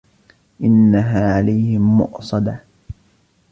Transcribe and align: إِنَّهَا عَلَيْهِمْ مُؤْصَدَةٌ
إِنَّهَا 0.63 1.33
عَلَيْهِمْ 1.33 1.97
مُؤْصَدَةٌ 1.97 2.59